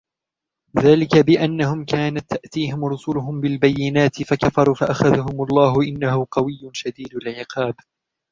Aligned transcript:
ذلك 0.79 1.17
بأنهم 1.17 1.85
كانت 1.85 2.29
تأتيهم 2.29 2.85
رسلهم 2.85 3.41
بالبينات 3.41 4.23
فكفروا 4.23 4.75
فأخذهم 4.75 5.43
الله 5.43 5.81
إنه 5.83 6.27
قوي 6.31 6.69
شديد 6.73 7.15
العقاب 7.15 7.75